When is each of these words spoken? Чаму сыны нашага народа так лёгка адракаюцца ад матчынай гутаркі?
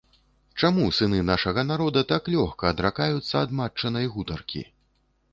Чаму 0.59 0.85
сыны 0.99 1.17
нашага 1.25 1.63
народа 1.71 2.01
так 2.13 2.29
лёгка 2.35 2.71
адракаюцца 2.75 3.33
ад 3.43 3.53
матчынай 3.61 4.09
гутаркі? 4.15 4.63